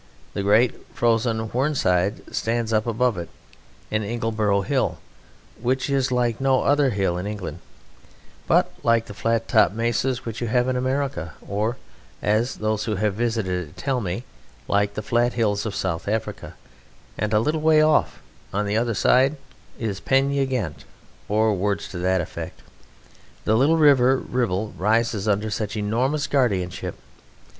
[0.33, 3.29] The great frozen Whernside stands up above it,
[3.91, 4.97] and Ingleborough Hill,
[5.61, 7.59] which is like no other hill in England,
[8.47, 11.77] but like the flat topped Mesas which you have in America, or
[12.19, 14.23] (as those who have visited it tell me)
[14.67, 16.55] like the flat hills of South Africa;
[17.15, 19.37] and a little way off on the other side
[19.77, 20.83] is Pen y ghent,
[21.29, 22.63] or words to that effect.
[23.45, 26.95] The little River Ribble rises under such enormous guardianship.